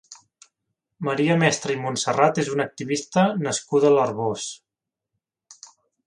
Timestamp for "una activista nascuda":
2.53-3.91